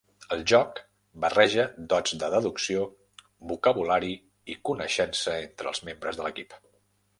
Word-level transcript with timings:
El 0.35 0.39
joc 0.51 0.79
barreja 1.25 1.65
dots 1.91 2.15
de 2.23 2.31
deducció, 2.37 2.87
vocabulari 3.53 4.11
i 4.55 4.59
coneixença 4.73 5.39
entre 5.45 5.73
els 5.75 5.87
membres 5.91 6.21
de 6.23 6.29
l'equip. 6.29 6.61